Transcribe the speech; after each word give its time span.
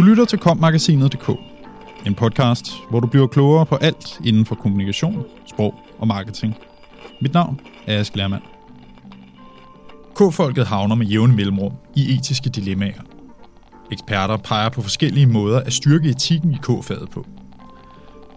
Du 0.00 0.04
lytter 0.04 0.24
til 0.24 0.38
kommagasinet.dk, 0.38 1.30
en 2.06 2.14
podcast, 2.14 2.72
hvor 2.90 3.00
du 3.00 3.06
bliver 3.06 3.26
klogere 3.26 3.66
på 3.66 3.76
alt 3.76 4.20
inden 4.24 4.46
for 4.46 4.54
kommunikation, 4.54 5.24
sprog 5.46 5.74
og 5.98 6.06
marketing. 6.06 6.54
Mit 7.20 7.34
navn 7.34 7.60
er 7.86 8.00
Ask 8.00 8.16
Lermand. 8.16 8.42
K-folket 10.14 10.66
havner 10.66 10.94
med 10.94 11.06
jævne 11.06 11.36
mellemrum 11.36 11.72
i 11.96 12.14
etiske 12.14 12.50
dilemmaer. 12.50 13.02
Eksperter 13.92 14.36
peger 14.36 14.68
på 14.68 14.82
forskellige 14.82 15.26
måder 15.26 15.60
at 15.60 15.72
styrke 15.72 16.08
etikken 16.08 16.52
i 16.52 16.58
K-faget 16.62 17.10
på. 17.10 17.26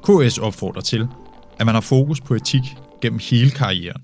KS 0.04 0.38
opfordrer 0.38 0.82
til, 0.82 1.08
at 1.60 1.66
man 1.66 1.76
har 1.76 1.82
fokus 1.82 2.22
på 2.22 2.34
etik 2.34 2.64
gennem 3.02 3.20
hele 3.30 3.52
karrieren. 3.52 4.02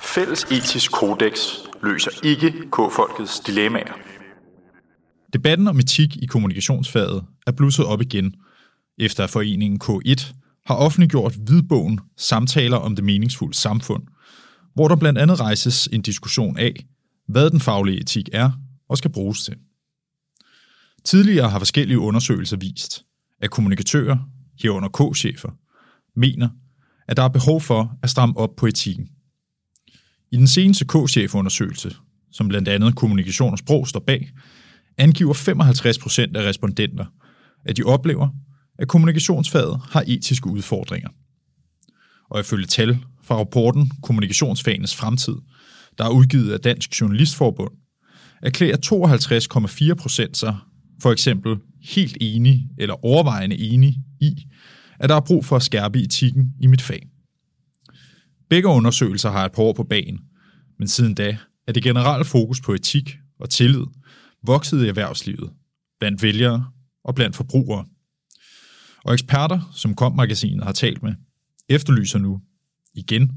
Fælles 0.00 0.44
etisk 0.44 0.92
kodex 0.92 1.48
løser 1.82 2.10
ikke 2.24 2.52
K-folkets 2.72 3.40
dilemmaer. 3.40 4.11
Debatten 5.32 5.68
om 5.68 5.78
etik 5.78 6.16
i 6.16 6.26
kommunikationsfaget 6.26 7.24
er 7.46 7.52
blusset 7.52 7.86
op 7.86 8.00
igen, 8.00 8.34
efter 8.98 9.24
at 9.24 9.30
foreningen 9.30 9.80
K1 9.84 10.34
har 10.66 10.74
offentliggjort 10.74 11.34
hvidbogen 11.34 12.00
Samtaler 12.16 12.76
om 12.76 12.96
det 12.96 13.04
meningsfulde 13.04 13.54
samfund, 13.54 14.02
hvor 14.74 14.88
der 14.88 14.96
blandt 14.96 15.18
andet 15.18 15.40
rejses 15.40 15.88
en 15.92 16.02
diskussion 16.02 16.56
af, 16.56 16.86
hvad 17.28 17.50
den 17.50 17.60
faglige 17.60 18.00
etik 18.00 18.28
er 18.32 18.50
og 18.88 18.98
skal 18.98 19.12
bruges 19.12 19.44
til. 19.44 19.54
Tidligere 21.04 21.50
har 21.50 21.58
forskellige 21.58 21.98
undersøgelser 21.98 22.56
vist, 22.56 23.04
at 23.40 23.50
kommunikatører, 23.50 24.18
herunder 24.62 24.88
K-chefer, 24.88 25.50
mener, 26.16 26.48
at 27.08 27.16
der 27.16 27.22
er 27.22 27.28
behov 27.28 27.60
for 27.60 27.98
at 28.02 28.10
stramme 28.10 28.36
op 28.36 28.56
på 28.56 28.66
etikken. 28.66 29.08
I 30.30 30.36
den 30.36 30.46
seneste 30.46 30.84
K-chefundersøgelse, 30.84 31.96
som 32.32 32.48
blandt 32.48 32.68
andet 32.68 32.96
kommunikation 32.96 33.52
og 33.52 33.58
sprog 33.58 33.88
står 33.88 34.00
bag, 34.00 34.30
angiver 34.98 35.32
55 35.32 35.98
procent 35.98 36.36
af 36.36 36.48
respondenter, 36.48 37.04
at 37.64 37.76
de 37.76 37.82
oplever, 37.82 38.28
at 38.78 38.88
kommunikationsfaget 38.88 39.80
har 39.90 40.04
etiske 40.06 40.46
udfordringer. 40.46 41.08
Og 42.30 42.40
ifølge 42.40 42.66
tal 42.66 42.98
fra 43.22 43.36
rapporten 43.36 43.90
Kommunikationsfagenes 44.02 44.96
fremtid, 44.96 45.34
der 45.98 46.04
er 46.04 46.08
udgivet 46.08 46.52
af 46.52 46.60
Dansk 46.60 47.00
Journalistforbund, 47.00 47.72
erklærer 48.42 48.76
52,4 49.90 49.94
procent 49.94 50.36
sig 50.36 50.56
for 51.02 51.12
eksempel 51.12 51.56
helt 51.82 52.16
enige 52.20 52.68
eller 52.78 53.04
overvejende 53.04 53.58
enige 53.58 53.98
i, 54.20 54.34
at 55.00 55.08
der 55.08 55.16
er 55.16 55.20
brug 55.20 55.44
for 55.44 55.56
at 55.56 55.62
skærpe 55.62 55.98
etikken 55.98 56.52
i 56.60 56.66
mit 56.66 56.82
fag. 56.82 57.02
Begge 58.50 58.68
undersøgelser 58.68 59.30
har 59.30 59.44
et 59.44 59.52
par 59.52 59.62
år 59.62 59.72
på 59.72 59.84
banen, 59.84 60.20
men 60.78 60.88
siden 60.88 61.14
da 61.14 61.36
er 61.68 61.72
det 61.72 61.82
generelle 61.82 62.24
fokus 62.24 62.60
på 62.60 62.72
etik 62.72 63.16
og 63.40 63.50
tillid 63.50 63.84
vokset 64.46 64.84
i 64.84 64.88
erhvervslivet, 64.88 65.50
blandt 66.00 66.22
vælgere 66.22 66.70
og 67.04 67.14
blandt 67.14 67.36
forbrugere. 67.36 67.86
Og 69.04 69.12
eksperter, 69.12 69.70
som 69.74 69.94
Kom-magasinet 69.94 70.64
har 70.64 70.72
talt 70.72 71.02
med, 71.02 71.14
efterlyser 71.68 72.18
nu, 72.18 72.40
igen, 72.94 73.32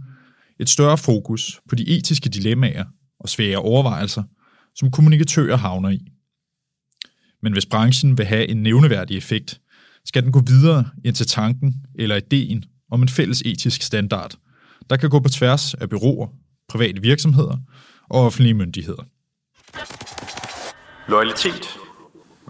et 0.59 0.69
større 0.69 0.97
fokus 0.97 1.61
på 1.69 1.75
de 1.75 1.87
etiske 1.87 2.29
dilemmaer 2.29 2.85
og 3.19 3.29
svære 3.29 3.57
overvejelser, 3.57 4.23
som 4.75 4.91
kommunikatører 4.91 5.57
havner 5.57 5.89
i. 5.89 6.11
Men 7.41 7.53
hvis 7.53 7.65
branchen 7.65 8.17
vil 8.17 8.25
have 8.25 8.47
en 8.47 8.63
nævneværdig 8.63 9.17
effekt, 9.17 9.61
skal 10.05 10.23
den 10.23 10.31
gå 10.31 10.39
videre 10.39 10.89
ind 11.05 11.15
til 11.15 11.27
tanken 11.27 11.85
eller 11.95 12.15
ideen 12.15 12.63
om 12.91 13.01
en 13.01 13.09
fælles 13.09 13.41
etisk 13.45 13.81
standard, 13.81 14.37
der 14.89 14.97
kan 14.97 15.09
gå 15.09 15.19
på 15.19 15.29
tværs 15.29 15.73
af 15.73 15.89
byråer, 15.89 16.27
private 16.69 17.01
virksomheder 17.01 17.57
og 18.09 18.25
offentlige 18.25 18.53
myndigheder. 18.53 19.03
Loyalitet 21.09 21.77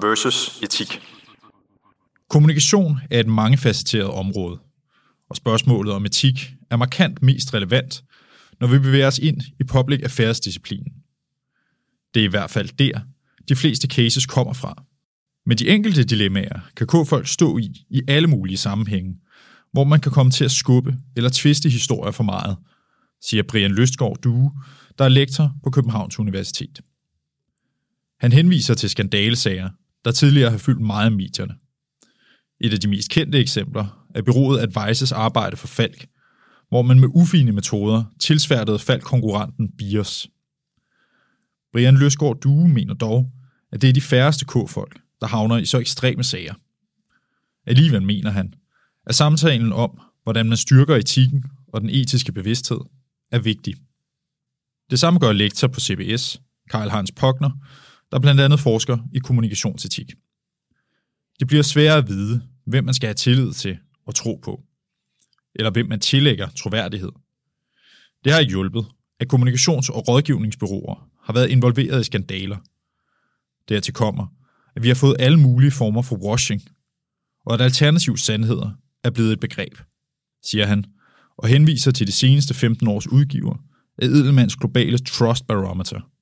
versus 0.02 0.61
etik. 0.64 1.02
Kommunikation 2.30 3.00
er 3.11 3.20
et 3.20 3.28
mangefacetteret 3.28 4.09
område, 4.09 4.60
og 5.30 5.36
spørgsmålet 5.36 5.93
om 5.93 6.05
etik 6.05 6.54
er 6.71 6.76
markant 6.76 7.21
mest 7.21 7.54
relevant, 7.54 8.04
når 8.60 8.67
vi 8.67 8.80
bevæger 8.80 9.08
os 9.08 9.20
ind 9.20 9.42
i 9.60 9.64
public 9.64 9.99
affairs-disciplinen. 10.04 10.93
Det 12.14 12.20
er 12.20 12.23
i 12.23 12.30
hvert 12.30 12.49
fald 12.49 12.70
der, 12.70 12.99
de 13.49 13.55
fleste 13.55 13.88
cases 13.88 14.26
kommer 14.26 14.54
fra. 14.54 14.83
Men 15.45 15.58
de 15.58 15.70
enkelte 15.70 16.04
dilemmaer 16.04 16.60
kan 16.77 16.87
K-folk 16.87 17.27
stå 17.27 17.58
i 17.58 17.86
i 17.89 18.02
alle 18.08 18.27
mulige 18.27 18.58
sammenhænge, 18.58 19.16
hvor 19.72 19.83
man 19.83 19.99
kan 19.99 20.11
komme 20.11 20.32
til 20.32 20.45
at 20.45 20.52
skubbe 20.52 20.95
eller 21.16 21.30
tviste 21.33 21.70
historier 21.70 22.11
for 22.11 22.23
meget, 22.23 22.58
siger 23.22 23.43
Brian 23.43 23.72
Løstgaard 23.72 24.17
Due, 24.23 24.52
der 24.98 25.05
er 25.05 25.10
lektor 25.10 25.55
på 25.64 25.70
Københavns 25.70 26.20
Universitet. 26.20 26.82
Han 28.25 28.31
henviser 28.31 28.73
til 28.73 28.89
skandalesager, 28.89 29.69
der 30.05 30.11
tidligere 30.11 30.52
har 30.52 30.58
fyldt 30.58 30.81
meget 30.81 31.05
af 31.05 31.11
medierne. 31.11 31.55
Et 32.61 32.73
af 32.73 32.80
de 32.80 32.87
mest 32.87 33.09
kendte 33.09 33.39
eksempler 33.39 34.08
er 34.15 34.21
byrået 34.21 34.59
Advices 34.59 35.11
arbejde 35.11 35.58
for 35.58 35.67
Falk, 35.67 36.08
hvor 36.69 36.81
man 36.81 36.99
med 36.99 37.09
ufine 37.15 37.52
metoder 37.52 38.03
tilsværtede 38.19 38.80
Falk-konkurrenten 38.80 39.71
Bios. 39.77 40.30
Brian 41.73 41.97
Løsgaard 41.97 42.39
Due 42.41 42.69
mener 42.69 42.93
dog, 42.93 43.31
at 43.71 43.81
det 43.81 43.89
er 43.89 43.93
de 43.93 44.02
færreste 44.02 44.45
K-folk, 44.45 44.99
der 45.21 45.27
havner 45.27 45.57
i 45.57 45.65
så 45.65 45.80
ekstreme 45.80 46.23
sager. 46.23 46.53
Alligevel 47.65 48.03
mener 48.03 48.31
han, 48.31 48.53
at 49.05 49.15
samtalen 49.15 49.73
om, 49.73 49.99
hvordan 50.23 50.45
man 50.45 50.57
styrker 50.57 50.95
etikken 50.95 51.43
og 51.67 51.81
den 51.81 51.89
etiske 51.89 52.31
bevidsthed, 52.31 52.80
er 53.31 53.39
vigtig. 53.39 53.75
Det 54.92 54.99
samme 54.99 55.19
gør 55.19 55.31
lektor 55.31 55.67
på 55.67 55.80
CBS, 55.80 56.42
Karl 56.69 56.89
Hans 56.89 57.11
Pogner, 57.11 57.52
der 58.11 58.20
blandt 58.20 58.42
andet 58.42 58.60
forsker 58.60 58.98
i 59.14 59.20
kommunikationsetik. 59.20 60.14
Det 61.39 61.48
bliver 61.48 61.64
sværere 61.64 61.98
at 61.98 62.08
vide, 62.08 62.42
hvem 62.66 62.83
man 62.83 62.93
skal 62.93 63.08
have 63.08 63.14
tillid 63.14 63.54
til 63.54 63.77
og 64.08 64.16
tro 64.16 64.39
på, 64.43 64.64
eller 65.55 65.71
hvem 65.71 65.89
man 65.89 65.99
tillægger 65.99 66.49
troværdighed. 66.49 67.11
Det 68.23 68.33
har 68.33 68.42
hjulpet, 68.42 68.86
at 69.20 69.33
kommunikations- 69.33 69.89
og 69.89 70.08
rådgivningsbyråer 70.08 71.10
har 71.23 71.33
været 71.33 71.49
involveret 71.49 72.02
i 72.02 72.04
skandaler. 72.04 72.58
Dertil 73.70 73.93
kommer, 73.93 74.27
at 74.76 74.83
vi 74.83 74.87
har 74.87 74.95
fået 74.95 75.16
alle 75.20 75.39
mulige 75.39 75.72
former 75.72 76.02
for 76.02 76.16
washing, 76.16 76.61
og 77.45 77.54
at 77.54 77.61
alternativ 77.61 78.17
sandheder 78.17 78.72
er 79.04 79.10
blevet 79.10 79.32
et 79.32 79.39
begreb, 79.39 79.77
siger 80.43 80.66
han, 80.66 80.86
og 81.37 81.48
henviser 81.48 81.92
til 81.92 82.08
de 82.08 82.11
seneste 82.11 82.54
15 82.54 82.87
års 82.87 83.08
udgiver 83.08 83.55
af 83.98 84.05
Edelmans 84.05 84.55
globale 84.55 84.98
Trust 84.98 85.48
Barometer– 85.48 86.02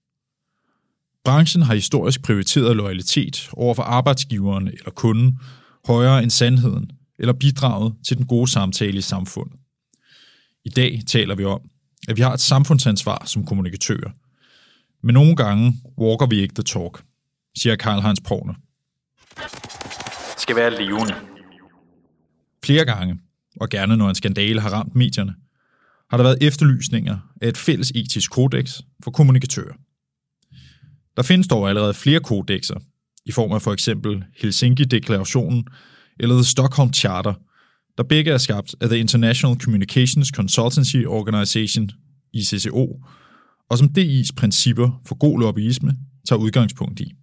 Branchen 1.24 1.62
har 1.62 1.74
historisk 1.74 2.24
prioriteret 2.24 2.76
loyalitet 2.76 3.50
over 3.54 3.74
for 3.74 3.84
arbejdsgiveren 3.84 4.68
eller 4.68 4.92
kunden 4.92 5.40
højere 5.88 6.24
end 6.24 6.32
sandheden 6.32 6.92
eller 7.20 7.34
bidraget 7.34 7.94
til 8.08 8.18
den 8.18 8.26
gode 8.26 8.52
samtale 8.52 8.98
i 8.98 9.02
samfundet. 9.02 9.60
I 10.66 10.70
dag 10.70 11.00
taler 11.08 11.36
vi 11.36 11.46
om, 11.46 11.62
at 12.08 12.18
vi 12.18 12.22
har 12.22 12.34
et 12.34 12.40
samfundsansvar 12.40 13.24
som 13.26 13.46
kommunikatører. 13.46 14.12
Men 15.04 15.14
nogle 15.14 15.36
gange 15.36 15.74
walker 15.98 16.26
vi 16.26 16.42
ikke 16.42 16.54
the 16.56 16.64
talk, 16.64 17.04
siger 17.58 17.76
Karl 17.76 18.02
Hans 18.02 18.22
Porne. 18.22 18.56
Skal 20.38 20.56
være 20.56 20.72
levende. 20.72 21.16
Flere 22.64 22.86
gange, 22.86 23.20
og 23.62 23.70
gerne 23.70 23.98
når 23.98 24.10
en 24.10 24.16
skandale 24.16 24.62
har 24.62 24.70
ramt 24.70 24.96
medierne, 24.96 25.36
har 26.10 26.18
der 26.18 26.24
været 26.24 26.38
efterlysninger 26.42 27.18
af 27.42 27.48
et 27.48 27.58
fælles 27.58 27.92
etisk 27.96 28.32
kodex 28.32 28.82
for 29.04 29.12
kommunikatører. 29.12 29.74
Der 31.18 31.24
findes 31.24 31.48
dog 31.48 31.70
allerede 31.70 31.94
flere 31.94 32.20
kodexer, 32.20 32.80
i 33.26 33.32
form 33.32 33.52
af 33.52 33.62
for 33.62 33.74
eksempel 33.74 34.24
Helsinki-deklarationen 34.38 35.66
eller 36.20 36.36
The 36.36 36.44
Stockholm 36.44 36.94
Charter, 36.94 37.34
der 37.98 38.04
begge 38.04 38.32
er 38.32 38.38
skabt 38.38 38.76
af 38.82 38.90
The 38.90 39.00
International 39.00 39.60
Communications 39.60 40.28
Consultancy 40.28 40.98
Organization, 41.08 41.90
ICCO, 42.34 43.06
og 43.70 43.78
som 43.78 43.90
DI's 43.98 44.30
principper 44.38 45.02
for 45.06 45.16
god 45.16 45.40
lobbyisme 45.40 45.98
tager 46.30 46.40
udgangspunkt 46.40 47.00
i. 47.00 47.14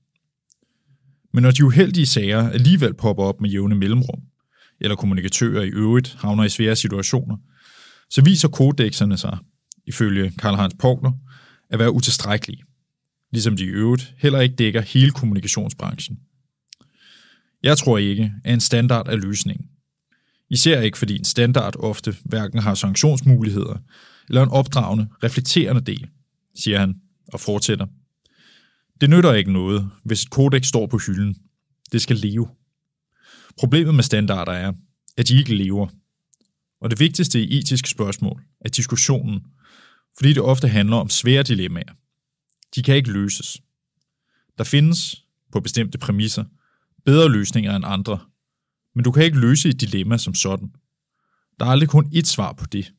Men 1.33 1.43
når 1.43 1.51
de 1.51 1.65
uheldige 1.65 2.07
sager 2.07 2.51
alligevel 2.51 2.95
popper 2.95 3.25
op 3.25 3.41
med 3.41 3.51
jævne 3.51 3.75
mellemrum, 3.75 4.21
eller 4.81 4.97
kommunikatører 4.97 5.63
i 5.63 5.69
øvrigt 5.69 6.17
havner 6.19 6.45
i 6.45 6.49
svære 6.49 6.77
situationer, 6.77 7.37
så 8.11 8.23
viser 8.25 8.49
kodexerne 8.49 9.17
sig, 9.17 9.39
ifølge 9.87 10.33
Karl 10.39 10.55
Hans 10.57 10.75
Pogner, 10.79 11.13
at 11.71 11.79
være 11.79 11.93
utilstrækkelige 11.93 12.63
ligesom 13.32 13.56
de 13.56 13.65
i 13.65 13.67
øvrigt 13.67 14.15
heller 14.19 14.41
ikke 14.41 14.55
dækker 14.55 14.81
hele 14.81 15.11
kommunikationsbranchen. 15.11 16.19
Jeg 17.62 17.79
tror 17.79 17.99
ikke, 17.99 18.32
at 18.44 18.53
en 18.53 18.61
standard 18.61 19.09
er 19.09 19.17
løsningen. 19.17 19.67
Især 20.50 20.81
ikke 20.81 20.99
fordi 20.99 21.19
en 21.19 21.25
standard 21.25 21.77
ofte 21.77 22.17
hverken 22.25 22.59
har 22.59 22.75
sanktionsmuligheder 22.75 23.77
eller 24.29 24.43
en 24.43 24.49
opdragende, 24.49 25.09
reflekterende 25.25 25.81
del, 25.81 26.09
siger 26.55 26.79
han 26.79 26.94
og 27.32 27.41
fortsætter. 27.41 27.87
Det 29.00 29.11
nytter 29.11 29.33
ikke 29.33 29.53
noget, 29.53 29.91
hvis 30.05 30.23
et 30.23 30.31
kodex 30.31 30.67
står 30.67 30.87
på 30.87 30.99
hylden. 30.99 31.37
Det 31.93 32.03
skal 32.03 32.17
leve. 32.17 32.49
Problemet 33.59 33.94
med 33.94 34.05
standarder 34.05 34.53
er, 34.53 34.73
at 35.17 35.29
de 35.29 35.38
ikke 35.38 35.55
lever. 35.55 35.88
Og 36.81 36.91
det 36.91 37.00
vigtigste 37.00 37.44
i 37.44 37.59
etiske 37.59 37.88
spørgsmål 37.88 38.43
er 38.61 38.69
diskussionen, 38.69 39.41
fordi 40.17 40.33
det 40.33 40.43
ofte 40.43 40.69
handler 40.69 40.97
om 40.97 41.11
svære 41.11 41.43
dilemmaer. 41.43 41.93
De 42.75 42.83
kan 42.83 42.97
ikke 42.97 43.13
løses. 43.13 43.63
Der 44.59 44.65
findes, 44.65 45.25
på 45.53 45.61
bestemte 45.61 45.99
præmisser, 45.99 46.45
bedre 47.05 47.29
løsninger 47.29 47.77
end 47.77 47.85
andre, 47.87 48.19
men 48.95 49.05
du 49.05 49.13
kan 49.13 49.25
ikke 49.25 49.39
løse 49.39 49.69
et 49.69 49.81
dilemma 49.81 50.19
som 50.19 50.35
sådan. 50.35 50.75
Der 51.61 51.67
er 51.67 51.71
aldrig 51.71 51.89
kun 51.89 52.13
ét 52.15 52.25
svar 52.25 52.53
på 52.53 52.67
det. 52.67 52.93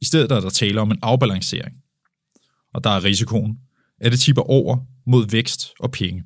I 0.00 0.04
stedet 0.04 0.32
er 0.32 0.40
der 0.40 0.50
tale 0.50 0.80
om 0.80 0.90
en 0.90 0.98
afbalancering. 1.02 1.82
Og 2.72 2.84
der 2.84 2.90
er 2.90 3.04
risikoen, 3.04 3.58
at 3.98 4.12
det 4.12 4.20
tipper 4.20 4.42
over 4.42 4.78
mod 5.06 5.30
vækst 5.30 5.72
og 5.80 5.90
penge. 5.90 6.24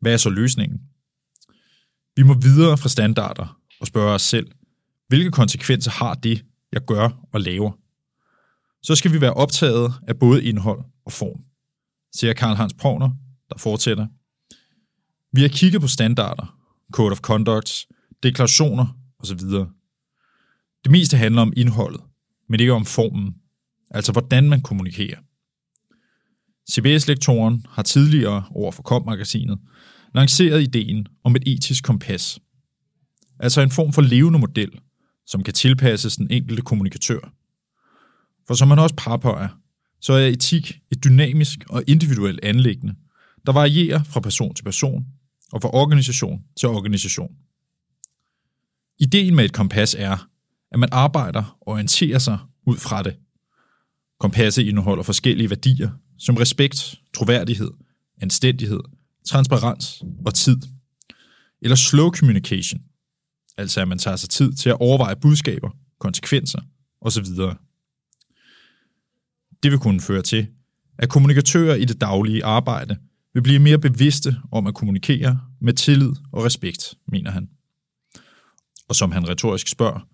Hvad 0.00 0.12
er 0.12 0.16
så 0.16 0.30
løsningen? 0.30 0.80
Vi 2.16 2.22
må 2.22 2.34
videre 2.34 2.78
fra 2.78 2.88
standarder 2.88 3.60
og 3.80 3.86
spørge 3.86 4.14
os 4.14 4.22
selv, 4.22 4.52
hvilke 5.08 5.30
konsekvenser 5.30 5.90
har 5.90 6.14
det, 6.14 6.44
jeg 6.72 6.84
gør 6.84 7.26
og 7.32 7.40
laver? 7.40 7.72
Så 8.86 8.94
skal 8.94 9.12
vi 9.12 9.20
være 9.20 9.34
optaget 9.34 9.92
af 10.08 10.18
både 10.18 10.44
indhold 10.44 10.80
og 11.06 11.12
form, 11.12 11.40
siger 12.14 12.32
Karl 12.32 12.56
Hans 12.56 12.74
Provner, 12.74 13.10
der 13.50 13.58
fortsætter. 13.58 14.06
Vi 15.32 15.40
har 15.40 15.48
kigget 15.48 15.80
på 15.80 15.88
standarder, 15.88 16.58
code 16.92 17.12
of 17.12 17.20
conducts, 17.20 17.86
deklarationer 18.22 18.86
osv. 19.18 19.38
Det 20.84 20.90
meste 20.90 21.16
handler 21.16 21.42
om 21.42 21.52
indholdet, 21.56 22.00
men 22.48 22.60
ikke 22.60 22.72
om 22.72 22.84
formen, 22.84 23.34
altså 23.90 24.12
hvordan 24.12 24.48
man 24.48 24.60
kommunikerer. 24.60 25.18
CBS-lektoren 26.72 27.66
har 27.68 27.82
tidligere 27.82 28.44
over 28.50 28.72
for 28.72 28.82
KOM-magasinet 28.82 29.58
lanceret 30.14 30.62
ideen 30.62 31.06
om 31.24 31.36
et 31.36 31.42
etisk 31.46 31.84
kompas, 31.84 32.38
altså 33.40 33.60
en 33.60 33.70
form 33.70 33.92
for 33.92 34.02
levende 34.02 34.38
model, 34.38 34.80
som 35.26 35.42
kan 35.42 35.54
tilpasses 35.54 36.16
den 36.16 36.30
enkelte 36.30 36.62
kommunikatør. 36.62 37.35
For 38.46 38.54
som 38.54 38.68
man 38.68 38.78
også 38.78 38.94
påpeger, 38.94 39.48
så 40.00 40.12
er 40.12 40.26
etik 40.26 40.80
et 40.92 41.04
dynamisk 41.04 41.58
og 41.68 41.82
individuelt 41.86 42.40
anlæggende, 42.42 42.94
der 43.46 43.52
varierer 43.52 44.02
fra 44.02 44.20
person 44.20 44.54
til 44.54 44.64
person 44.64 45.06
og 45.52 45.62
fra 45.62 45.74
organisation 45.74 46.42
til 46.56 46.68
organisation. 46.68 47.30
Ideen 48.98 49.34
med 49.34 49.44
et 49.44 49.52
kompas 49.52 49.96
er, 49.98 50.28
at 50.72 50.78
man 50.78 50.88
arbejder 50.92 51.58
og 51.60 51.68
orienterer 51.68 52.18
sig 52.18 52.38
ud 52.66 52.76
fra 52.76 53.02
det. 53.02 53.16
Kompasset 54.20 54.62
indeholder 54.62 55.02
forskellige 55.02 55.50
værdier, 55.50 55.90
som 56.18 56.36
respekt, 56.36 57.00
troværdighed, 57.14 57.70
anstændighed, 58.22 58.80
transparens 59.26 60.02
og 60.26 60.34
tid. 60.34 60.56
Eller 61.62 61.76
slow 61.76 62.10
communication, 62.10 62.80
altså 63.56 63.80
at 63.80 63.88
man 63.88 63.98
tager 63.98 64.16
sig 64.16 64.28
tid 64.28 64.52
til 64.52 64.68
at 64.68 64.76
overveje 64.80 65.16
budskaber, 65.16 65.70
konsekvenser 66.00 66.60
osv. 67.00 67.24
Det 69.62 69.70
vil 69.70 69.78
kunne 69.78 70.00
føre 70.00 70.22
til, 70.22 70.46
at 70.98 71.08
kommunikatører 71.08 71.74
i 71.74 71.84
det 71.84 72.00
daglige 72.00 72.44
arbejde 72.44 72.96
vil 73.34 73.42
blive 73.42 73.58
mere 73.58 73.78
bevidste 73.78 74.36
om 74.52 74.66
at 74.66 74.74
kommunikere 74.74 75.40
med 75.60 75.72
tillid 75.72 76.12
og 76.32 76.44
respekt, 76.44 76.94
mener 77.08 77.30
han. 77.30 77.48
Og 78.88 78.94
som 78.94 79.12
han 79.12 79.28
retorisk 79.28 79.68
spørger, 79.68 80.08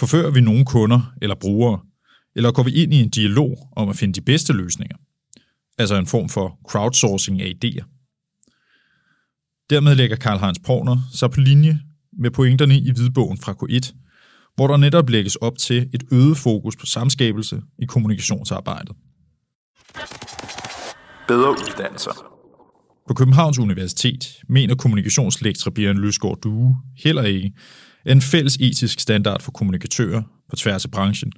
forfører 0.00 0.30
vi 0.30 0.40
nogle 0.40 0.64
kunder 0.64 1.14
eller 1.22 1.34
brugere, 1.34 1.80
eller 2.34 2.52
går 2.52 2.62
vi 2.62 2.70
ind 2.70 2.94
i 2.94 3.00
en 3.00 3.08
dialog 3.10 3.68
om 3.76 3.88
at 3.88 3.96
finde 3.96 4.14
de 4.14 4.20
bedste 4.20 4.52
løsninger? 4.52 4.96
Altså 5.78 5.96
en 5.96 6.06
form 6.06 6.28
for 6.28 6.58
crowdsourcing 6.68 7.42
af 7.42 7.52
idéer. 7.54 7.84
Dermed 9.70 9.94
lægger 9.94 10.16
Karl 10.16 10.38
Heinz 10.38 10.58
Porner 10.64 10.98
sig 11.12 11.30
på 11.30 11.40
linje 11.40 11.80
med 12.12 12.30
pointerne 12.30 12.78
i 12.78 12.90
hvidbogen 12.90 13.38
fra 13.38 13.52
K1, 13.52 14.05
hvor 14.56 14.66
der 14.66 14.76
netop 14.76 15.10
lægges 15.10 15.36
op 15.36 15.58
til 15.58 15.88
et 15.94 16.02
øget 16.12 16.36
fokus 16.36 16.76
på 16.76 16.86
samskabelse 16.86 17.62
i 17.78 17.84
kommunikationsarbejdet. 17.84 18.96
Bedre 21.28 21.50
uddannelser. 21.50 22.36
På 23.08 23.14
Københavns 23.14 23.58
Universitet 23.58 24.26
mener 24.48 24.74
kommunikationslektor 24.74 25.70
Bjørn 25.70 25.98
Løsgaard 25.98 26.40
Due 26.40 26.76
heller 27.04 27.22
ikke, 27.22 27.52
at 28.04 28.12
en 28.12 28.22
fælles 28.22 28.56
etisk 28.60 29.00
standard 29.00 29.42
for 29.42 29.52
kommunikatører 29.52 30.22
på 30.50 30.56
tværs 30.56 30.84
af 30.84 30.90
branchen 30.90 31.32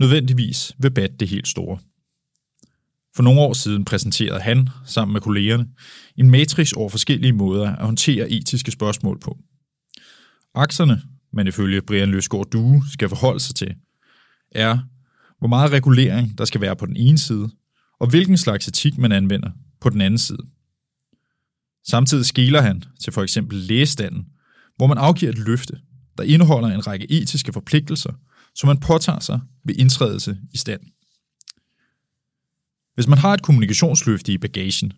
nødvendigvis 0.00 0.72
vil 0.78 0.90
batte 0.90 1.16
det 1.16 1.28
helt 1.28 1.48
store. 1.48 1.78
For 3.16 3.22
nogle 3.22 3.40
år 3.40 3.52
siden 3.52 3.84
præsenterede 3.84 4.40
han, 4.40 4.68
sammen 4.86 5.12
med 5.12 5.20
kollegerne, 5.20 5.66
en 6.16 6.30
matrix 6.30 6.72
over 6.72 6.88
forskellige 6.88 7.32
måder 7.32 7.76
at 7.76 7.84
håndtere 7.84 8.30
etiske 8.30 8.70
spørgsmål 8.70 9.20
på. 9.20 9.38
Akserne, 10.54 11.02
man 11.32 11.46
ifølge 11.46 11.82
Brian 11.82 12.08
Løsgaard 12.08 12.50
Due 12.50 12.82
skal 12.92 13.08
forholde 13.08 13.40
sig 13.40 13.54
til, 13.54 13.74
er, 14.52 14.78
hvor 15.38 15.48
meget 15.48 15.72
regulering 15.72 16.38
der 16.38 16.44
skal 16.44 16.60
være 16.60 16.76
på 16.76 16.86
den 16.86 16.96
ene 16.96 17.18
side, 17.18 17.50
og 18.00 18.10
hvilken 18.10 18.36
slags 18.36 18.68
etik 18.68 18.98
man 18.98 19.12
anvender 19.12 19.50
på 19.80 19.90
den 19.90 20.00
anden 20.00 20.18
side. 20.18 20.46
Samtidig 21.86 22.26
skiller 22.26 22.60
han 22.60 22.82
til 23.00 23.12
for 23.12 23.22
eksempel 23.22 23.58
lægestanden, 23.58 24.26
hvor 24.76 24.86
man 24.86 24.98
afgiver 24.98 25.32
et 25.32 25.38
løfte, 25.38 25.78
der 26.18 26.24
indeholder 26.24 26.68
en 26.68 26.86
række 26.86 27.12
etiske 27.12 27.52
forpligtelser, 27.52 28.12
som 28.54 28.66
man 28.66 28.80
påtager 28.80 29.20
sig 29.20 29.40
ved 29.64 29.74
indtrædelse 29.74 30.38
i 30.52 30.56
stand. 30.56 30.80
Hvis 32.94 33.08
man 33.08 33.18
har 33.18 33.34
et 33.34 33.42
kommunikationsløfte 33.42 34.32
i 34.32 34.38
bagagen, 34.38 34.92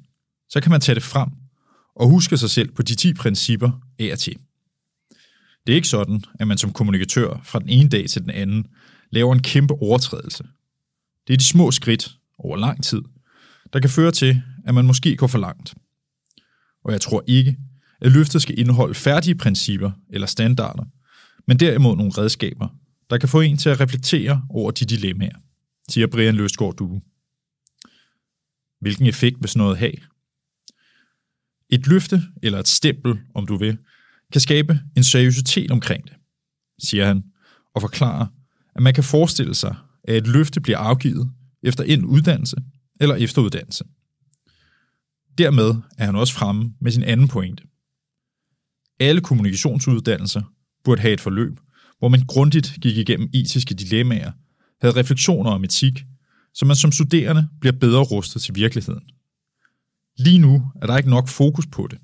så 0.49 0.61
kan 0.61 0.71
man 0.71 0.81
tage 0.81 0.95
det 0.95 1.03
frem 1.03 1.29
og 1.97 2.09
huske 2.09 2.37
sig 2.37 2.51
selv 2.51 2.73
på 2.73 2.83
de 2.83 2.95
10 2.95 3.15
principper 3.15 3.71
af 3.99 4.09
og 4.13 4.19
til. 4.19 4.37
Det 5.67 5.73
er 5.73 5.77
ikke 5.77 5.89
sådan, 5.89 6.25
at 6.41 6.49
man 6.49 6.59
som 6.59 6.73
kommunikatør 6.73 7.41
fra 7.45 7.59
den 7.59 7.69
ene 7.69 7.89
dag 7.89 8.09
til 8.09 8.23
den 8.23 8.31
anden 8.31 8.67
laver 9.11 9.33
en 9.33 9.43
kæmpe 9.43 9.75
overtrædelse. 9.75 10.45
Det 11.27 11.33
er 11.33 11.39
de 11.39 11.45
små 11.45 11.71
skridt 11.71 12.17
over 12.39 12.57
lang 12.57 12.85
tid, 12.85 13.03
der 13.73 13.81
kan 13.81 13.91
føre 13.91 14.11
til, 14.11 14.43
at 14.67 14.75
man 14.75 14.85
måske 14.87 15.17
går 15.17 15.27
for 15.27 15.39
langt. 15.39 15.75
Og 16.85 16.93
jeg 16.93 17.01
tror 17.01 17.25
ikke, 17.27 17.59
at 18.01 18.13
løftet 18.13 18.43
skal 18.43 18.59
indeholde 18.59 18.95
færdige 18.95 19.35
principper 19.35 19.91
eller 20.11 20.27
standarder, 20.27 20.85
men 21.47 21.61
derimod 21.61 21.97
nogle 21.97 22.13
redskaber, 22.19 22.69
der 23.11 23.19
kan 23.19 23.29
få 23.29 23.41
en 23.41 23.57
til 23.57 23.69
at 23.69 23.81
reflektere 23.81 24.47
over 24.51 24.71
de 24.71 24.85
dilemmaer, 24.85 25.37
siger 25.89 26.07
Brian 26.07 26.35
Løsgaard 26.35 26.77
Due. 26.77 27.01
Hvilken 28.81 29.07
effekt 29.07 29.37
vil 29.41 29.49
sådan 29.49 29.59
noget 29.59 29.79
have? 29.79 29.95
Et 31.71 31.87
løfte 31.87 32.23
eller 32.43 32.59
et 32.59 32.69
stempel, 32.69 33.19
om 33.35 33.47
du 33.47 33.57
vil, 33.57 33.79
kan 34.33 34.41
skabe 34.41 34.81
en 34.97 35.05
seriøsitet 35.05 35.71
omkring 35.71 36.05
det, 36.05 36.13
siger 36.83 37.07
han, 37.07 37.23
og 37.75 37.81
forklarer, 37.81 38.27
at 38.77 38.83
man 38.83 38.95
kan 38.95 39.05
forestille 39.05 39.55
sig, 39.55 39.77
at 40.05 40.17
et 40.17 40.27
løfte 40.27 40.61
bliver 40.61 40.79
afgivet 40.79 41.31
efter 41.63 41.85
en 41.85 42.05
uddannelse 42.05 42.57
eller 43.01 43.15
efteruddannelse. 43.15 43.85
Dermed 45.39 45.75
er 45.99 46.05
han 46.05 46.17
også 46.17 46.35
fremme 46.35 46.75
med 46.81 46.93
sin 46.93 47.03
anden 47.03 47.29
pointe. 47.29 47.63
Alle 49.01 49.21
kommunikationsuddannelser 49.21 50.43
burde 50.85 51.01
have 51.01 51.15
et 51.15 51.21
forløb, 51.21 51.61
hvor 51.99 52.09
man 52.09 52.27
grundigt 52.27 52.75
gik 52.81 52.97
igennem 52.97 53.31
etiske 53.35 53.75
dilemmaer, 53.75 54.33
havde 54.81 54.97
refleksioner 54.97 55.51
om 55.51 55.65
etik, 55.65 56.05
så 56.55 56.65
man 56.65 56.77
som 56.77 56.93
studerende 56.93 57.49
bliver 57.61 57.73
bedre 57.73 58.03
rustet 58.03 58.43
til 58.43 58.55
virkeligheden. 58.55 59.03
Lige 60.19 60.39
nu 60.39 60.63
er 60.83 60.87
der 60.87 60.97
ikke 60.97 61.11
nok 61.11 61.29
fokus 61.29 61.67
på 61.67 61.87
det. 61.91 61.99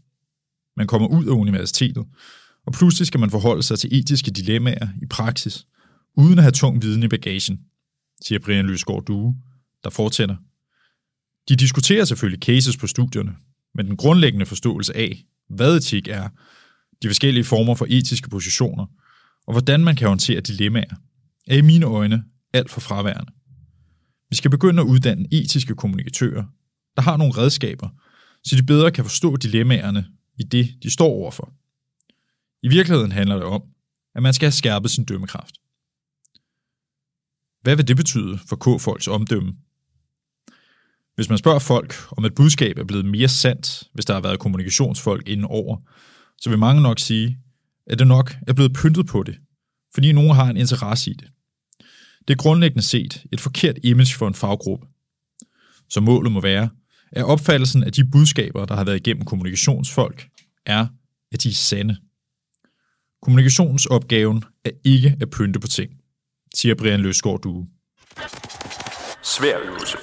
Man 0.76 0.86
kommer 0.86 1.08
ud 1.08 1.24
af 1.24 1.30
universitetet, 1.30 2.04
og 2.66 2.72
pludselig 2.72 3.06
skal 3.06 3.20
man 3.20 3.30
forholde 3.30 3.62
sig 3.62 3.78
til 3.78 3.98
etiske 3.98 4.30
dilemmaer 4.30 4.88
i 5.02 5.06
praksis, 5.06 5.66
uden 6.16 6.38
at 6.38 6.42
have 6.42 6.52
tung 6.52 6.82
viden 6.82 7.02
i 7.02 7.08
bagagen, 7.08 7.60
siger 8.24 8.38
Brian 8.38 8.66
Lysgaard 8.66 9.04
Due, 9.04 9.36
der 9.84 9.90
fortsætter. 9.90 10.36
De 11.48 11.56
diskuterer 11.56 12.04
selvfølgelig 12.04 12.42
cases 12.42 12.76
på 12.76 12.86
studierne, 12.86 13.36
men 13.74 13.86
den 13.86 13.96
grundlæggende 13.96 14.46
forståelse 14.46 14.96
af, 14.96 15.24
hvad 15.48 15.76
etik 15.76 16.08
er, 16.08 16.28
de 17.02 17.08
forskellige 17.08 17.44
former 17.44 17.74
for 17.74 17.86
etiske 17.88 18.30
positioner, 18.30 18.86
og 19.46 19.52
hvordan 19.52 19.84
man 19.84 19.96
kan 19.96 20.08
håndtere 20.08 20.40
dilemmaer, 20.40 20.94
er 21.46 21.56
i 21.56 21.60
mine 21.60 21.86
øjne 21.86 22.24
alt 22.52 22.70
for 22.70 22.80
fraværende. 22.80 23.32
Vi 24.30 24.36
skal 24.36 24.50
begynde 24.50 24.82
at 24.82 24.86
uddanne 24.86 25.26
etiske 25.32 25.74
kommunikatører, 25.74 26.44
der 26.96 27.02
har 27.02 27.16
nogle 27.16 27.36
redskaber, 27.36 27.88
så 28.44 28.56
de 28.56 28.62
bedre 28.62 28.90
kan 28.90 29.04
forstå 29.04 29.36
dilemmaerne 29.36 30.06
i 30.36 30.42
det, 30.42 30.82
de 30.82 30.90
står 30.90 31.08
overfor. 31.08 31.52
I 32.62 32.68
virkeligheden 32.68 33.12
handler 33.12 33.34
det 33.34 33.44
om, 33.44 33.62
at 34.14 34.22
man 34.22 34.34
skal 34.34 34.46
have 34.46 34.52
skærpet 34.52 34.90
sin 34.90 35.04
dømmekraft. 35.04 35.54
Hvad 37.62 37.76
vil 37.76 37.88
det 37.88 37.96
betyde 37.96 38.38
for 38.38 38.56
K-folks 38.56 39.08
omdømme? 39.08 39.54
Hvis 41.14 41.28
man 41.28 41.38
spørger 41.38 41.58
folk, 41.58 41.94
om 42.10 42.24
et 42.24 42.34
budskab 42.34 42.78
er 42.78 42.84
blevet 42.84 43.04
mere 43.04 43.28
sandt, 43.28 43.88
hvis 43.92 44.04
der 44.04 44.14
har 44.14 44.20
været 44.20 44.38
kommunikationsfolk 44.38 45.28
inden 45.28 45.46
over, 45.46 45.76
så 46.38 46.50
vil 46.50 46.58
mange 46.58 46.82
nok 46.82 46.98
sige, 46.98 47.38
at 47.86 47.98
det 47.98 48.06
nok 48.06 48.36
er 48.46 48.52
blevet 48.52 48.72
pyntet 48.74 49.06
på 49.06 49.22
det, 49.22 49.38
fordi 49.94 50.12
nogen 50.12 50.34
har 50.34 50.50
en 50.50 50.56
interesse 50.56 51.10
i 51.10 51.14
det. 51.14 51.28
Det 52.28 52.34
er 52.34 52.42
grundlæggende 52.42 52.82
set 52.82 53.26
et 53.32 53.40
forkert 53.40 53.78
image 53.84 54.14
for 54.14 54.28
en 54.28 54.34
faggruppe. 54.34 54.86
Så 55.88 56.00
målet 56.00 56.32
må 56.32 56.40
være, 56.40 56.70
at 57.12 57.24
opfattelsen 57.24 57.84
af 57.84 57.92
de 57.92 58.10
budskaber, 58.10 58.64
der 58.64 58.74
har 58.74 58.84
været 58.84 58.96
igennem 58.96 59.24
kommunikationsfolk, 59.24 60.28
er, 60.66 60.86
at 61.32 61.42
de 61.42 61.48
er 61.48 61.52
sande. 61.52 61.96
Kommunikationsopgaven 63.22 64.44
er 64.64 64.70
ikke 64.84 65.16
at 65.20 65.30
pynte 65.30 65.60
på 65.60 65.66
ting, 65.66 65.90
siger 66.54 66.74
Brian 66.74 67.00
Løsgaard 67.00 67.40
Due. 67.40 67.66
Svær 69.22 69.58
øvelse. 69.66 69.96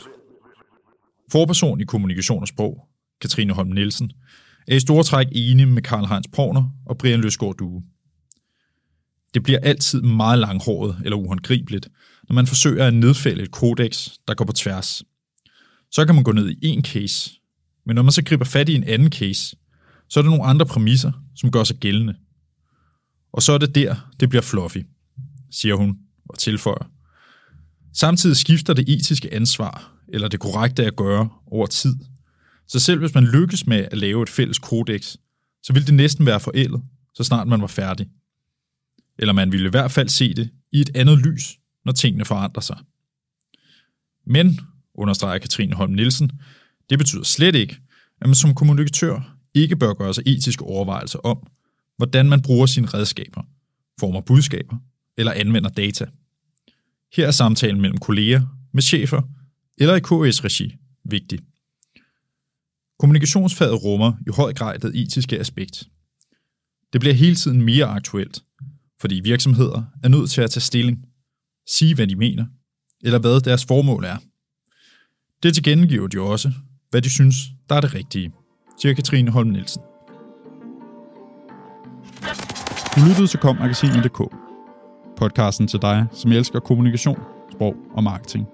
Forperson 1.32 1.82
i 1.82 1.84
kommunikation 1.84 2.42
og 2.42 2.48
sprog, 2.48 2.88
Katrine 3.22 3.54
Holm 3.54 3.70
Nielsen, 3.70 4.12
er 4.68 4.76
i 4.76 4.80
store 4.80 5.04
træk 5.04 5.28
enige 5.32 5.66
med 5.66 5.82
Karl 5.82 6.06
Heinz 6.06 6.26
Porner 6.34 6.70
og 6.86 6.98
Brian 6.98 7.22
Løsgaard 7.22 7.56
Due. 7.58 7.84
Det 9.34 9.44
bliver 9.44 9.60
altid 9.60 10.02
meget 10.02 10.40
langhåret 10.40 11.02
eller 11.04 11.18
uhåndgribeligt, 11.18 11.90
når 12.30 12.34
man 12.34 12.48
forsøger 12.48 12.88
at 12.88 12.94
nedfælde 12.94 13.44
et 13.44 13.52
kodex, 13.52 14.10
der 14.28 14.34
går 14.34 14.46
på 14.46 14.54
tværs. 14.54 15.04
Så 15.94 16.06
kan 16.06 16.16
man 16.16 16.24
gå 16.24 16.32
ned 16.32 16.50
i 16.50 16.68
en 16.68 16.84
case, 16.84 17.32
men 17.86 17.96
når 17.96 18.04
man 18.04 18.12
så 18.12 18.24
griber 18.24 18.46
fat 18.46 18.70
i 18.70 18.76
en 18.76 18.84
anden 18.84 19.12
case, 19.12 19.56
så 20.10 20.20
er 20.20 20.22
der 20.22 20.30
nogle 20.30 20.44
andre 20.44 20.66
præmisser, 20.66 21.12
som 21.36 21.52
gør 21.52 21.64
sig 21.64 21.78
gældende. 21.78 22.16
Og 23.34 23.42
så 23.42 23.54
er 23.54 23.58
det 23.58 23.76
der, 23.76 24.12
det 24.20 24.30
bliver 24.30 24.42
fluffy, 24.42 24.78
siger 25.52 25.76
hun 25.76 25.98
og 26.30 26.40
tilføjer. 26.40 26.90
Samtidig 27.94 28.38
skifter 28.38 28.74
det 28.74 28.90
etiske 28.90 29.34
ansvar, 29.34 29.92
eller 30.08 30.28
det 30.28 30.40
korrekte 30.40 30.86
at 30.86 30.96
gøre, 30.96 31.30
over 31.48 31.66
tid. 31.66 31.96
Så 32.68 32.80
selv 32.80 33.00
hvis 33.00 33.14
man 33.14 33.24
lykkes 33.26 33.68
med 33.68 33.88
at 33.92 33.98
lave 33.98 34.24
et 34.24 34.30
fælles 34.30 34.60
kodex, 34.60 35.16
så 35.64 35.74
vil 35.74 35.88
det 35.88 35.94
næsten 35.94 36.26
være 36.26 36.40
forældet, 36.40 36.82
så 37.16 37.24
snart 37.24 37.48
man 37.48 37.62
var 37.62 37.68
færdig. 37.68 38.08
Eller 39.20 39.34
man 39.34 39.52
ville 39.52 39.68
i 39.68 39.70
hvert 39.70 39.92
fald 39.92 40.10
se 40.10 40.34
det 40.34 40.50
i 40.72 40.82
et 40.82 40.96
andet 40.96 41.20
lys, 41.20 41.58
når 41.86 41.92
tingene 41.92 42.26
forandrer 42.26 42.62
sig. 42.62 42.78
Men, 44.26 44.60
understreger 44.96 45.38
Katrine 45.38 45.76
Holm 45.76 45.92
Nielsen, 45.92 46.32
det 46.90 46.98
betyder 46.98 47.24
slet 47.24 47.56
ikke, 47.56 47.78
at 48.22 48.28
man 48.28 48.36
som 48.36 48.56
kommunikatør 48.56 49.38
ikke 49.56 49.76
bør 49.76 49.94
gøre 49.94 50.14
sig 50.14 50.24
etiske 50.28 50.64
overvejelser 50.64 51.20
om, 51.20 51.48
hvordan 51.98 52.30
man 52.30 52.42
bruger 52.42 52.66
sine 52.66 52.88
redskaber, 52.88 53.44
former 54.00 54.22
budskaber 54.22 54.78
eller 55.18 55.32
anvender 55.32 55.70
data. 55.70 56.06
Her 57.16 57.28
er 57.28 57.32
samtalen 57.32 57.82
mellem 57.82 57.98
kolleger, 57.98 58.42
med 58.74 58.82
chefer 58.82 59.22
eller 59.78 59.96
i 59.96 60.00
KS-regi 60.00 60.76
vigtig. 61.06 61.40
Kommunikationsfaget 63.00 63.84
rummer 63.84 64.14
i 64.28 64.30
høj 64.36 64.54
grad 64.54 64.80
det 64.80 64.96
etiske 64.96 65.40
aspekt. 65.40 65.88
Det 66.94 67.02
bliver 67.02 67.14
hele 67.14 67.36
tiden 67.36 67.62
mere 67.62 67.86
aktuelt, 67.86 68.44
fordi 69.02 69.16
virksomheder 69.24 69.84
er 70.04 70.08
nødt 70.08 70.32
til 70.32 70.42
at 70.42 70.52
tage 70.52 70.62
stilling, 70.62 71.06
sige 71.68 71.96
hvad 71.96 72.08
de 72.08 72.16
mener, 72.16 72.46
eller 73.02 73.20
hvad 73.20 73.42
deres 73.42 73.66
formål 73.66 74.04
er. 74.04 74.18
Det 75.44 75.54
tilkendegiver 75.54 76.08
de 76.08 76.22
også, 76.22 76.52
hvad 76.90 77.02
de 77.02 77.10
synes, 77.10 77.36
der 77.70 77.76
er 77.76 77.82
det 77.82 77.94
rigtige, 77.96 78.32
siger 78.78 78.94
Katrine 78.94 79.32
Holm 79.32 79.50
Nielsen. 79.50 79.82
Du 82.96 83.00
lyttede 83.08 83.28
til 83.28 83.40
kommagasinet.dk, 83.40 84.22
podcasten 85.18 85.68
til 85.68 85.82
dig, 85.82 86.06
som 86.12 86.32
elsker 86.32 86.60
kommunikation, 86.60 87.20
sprog 87.52 87.76
og 87.94 88.04
marketing. 88.04 88.46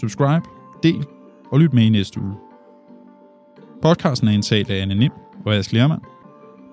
Subscribe, 0.00 0.44
del 0.82 1.04
og 1.52 1.60
lyt 1.60 1.72
med 1.72 1.82
i 1.82 1.88
næste 1.88 2.20
uge. 2.20 2.34
Podcasten 3.82 4.28
er 4.28 4.32
indtalt 4.32 4.70
af 4.70 4.82
Anne 4.82 4.94
Nim 4.94 5.12
og 5.46 5.54
Ask 5.54 5.72
Lermand, 5.72 6.00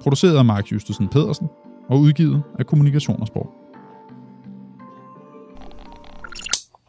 produceret 0.02 0.38
af 0.38 0.46
Mark 0.46 0.72
Justusen 0.72 1.08
Pedersen 1.08 1.48
og 1.90 2.00
udgivet 2.00 2.44
af 2.60 2.66
Kommunikation 2.66 3.22
og 3.22 3.28
Sprog. 3.28 3.65